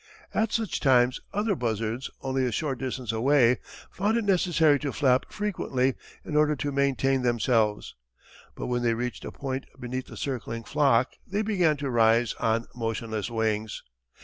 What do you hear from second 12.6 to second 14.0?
motionless wings.